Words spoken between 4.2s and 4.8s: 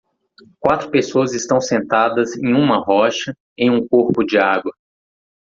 de água.